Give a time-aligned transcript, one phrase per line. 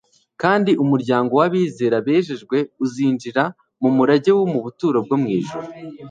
[0.41, 3.43] Kandi umuryango w'abizera bejejwe uzinjira
[3.81, 5.67] mu murage wo mu buturo bwo mu ijuru.